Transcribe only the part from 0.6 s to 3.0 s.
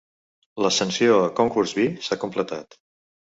L'ascensió a "Concourse B" s'ha completat.